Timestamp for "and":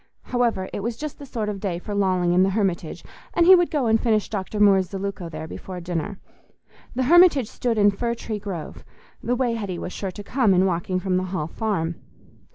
3.35-3.45, 3.85-4.01